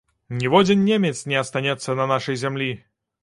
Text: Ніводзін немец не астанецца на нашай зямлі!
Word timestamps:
Ніводзін 0.37 0.79
немец 0.91 1.19
не 1.33 1.37
астанецца 1.43 1.97
на 2.01 2.09
нашай 2.13 2.39
зямлі! 2.47 2.71